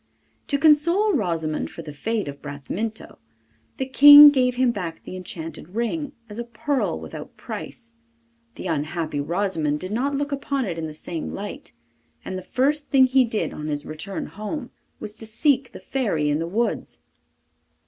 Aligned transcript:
To 0.47 0.57
console 0.57 1.13
Rosimond 1.13 1.69
for 1.69 1.83
the 1.83 1.93
fate 1.93 2.27
of 2.27 2.41
Bramintho, 2.41 3.19
the 3.77 3.85
King 3.85 4.31
gave 4.31 4.55
him 4.55 4.71
back 4.71 5.03
the 5.03 5.15
enchanted 5.15 5.75
ring, 5.75 6.13
as 6.27 6.39
a 6.39 6.43
pearl 6.43 6.99
without 6.99 7.37
price. 7.37 7.93
The 8.55 8.65
unhappy 8.65 9.19
Rosimond 9.19 9.77
did 9.79 9.91
not 9.91 10.15
look 10.15 10.31
upon 10.31 10.65
it 10.65 10.79
in 10.79 10.87
the 10.87 10.95
same 10.95 11.35
light, 11.35 11.71
and 12.25 12.35
the 12.35 12.41
first 12.41 12.89
thing 12.89 13.05
he 13.05 13.23
did 13.23 13.53
on 13.53 13.67
his 13.67 13.85
return 13.85 14.25
home 14.25 14.71
was 14.99 15.15
to 15.17 15.27
seek 15.27 15.71
the 15.71 15.79
Fairy 15.79 16.29
in 16.31 16.39
the 16.39 16.47
woods. 16.47 17.03